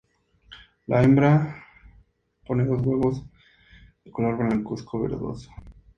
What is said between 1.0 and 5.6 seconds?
hembra pone dos huevos de color blancuzco verdoso.